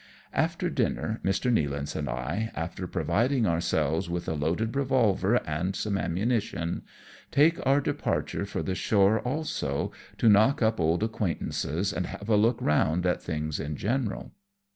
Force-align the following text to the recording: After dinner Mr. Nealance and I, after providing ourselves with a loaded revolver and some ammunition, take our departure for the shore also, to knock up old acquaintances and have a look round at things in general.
After 0.33 0.67
dinner 0.71 1.21
Mr. 1.23 1.53
Nealance 1.53 1.95
and 1.95 2.09
I, 2.09 2.49
after 2.55 2.87
providing 2.87 3.45
ourselves 3.45 4.09
with 4.09 4.27
a 4.27 4.33
loaded 4.33 4.75
revolver 4.75 5.35
and 5.47 5.75
some 5.75 5.95
ammunition, 5.95 6.81
take 7.29 7.63
our 7.67 7.79
departure 7.79 8.47
for 8.47 8.63
the 8.63 8.73
shore 8.73 9.19
also, 9.19 9.91
to 10.17 10.27
knock 10.27 10.59
up 10.59 10.79
old 10.79 11.03
acquaintances 11.03 11.93
and 11.93 12.07
have 12.07 12.29
a 12.29 12.35
look 12.35 12.57
round 12.59 13.05
at 13.05 13.21
things 13.21 13.59
in 13.59 13.75
general. 13.75 14.31